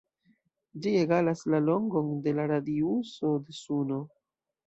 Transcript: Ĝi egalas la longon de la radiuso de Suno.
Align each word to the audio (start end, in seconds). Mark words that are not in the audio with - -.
Ĝi 0.85 0.93
egalas 1.01 1.43
la 1.55 1.59
longon 1.65 2.09
de 2.27 2.35
la 2.39 2.45
radiuso 2.53 3.31
de 3.45 3.59
Suno. 3.61 4.01